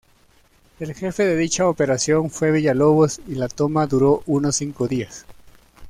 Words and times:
El 0.79 0.95
jefe 0.95 1.23
de 1.27 1.35
dicha 1.37 1.67
operación 1.67 2.31
fue 2.31 2.49
Villalobos 2.51 3.21
y 3.27 3.35
la 3.35 3.47
toma 3.47 3.85
duró 3.85 4.23
unos 4.25 4.55
cinco 4.55 4.87
días. 4.87 5.27